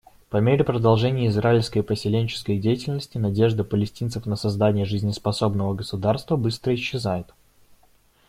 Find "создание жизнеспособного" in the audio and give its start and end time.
4.35-5.75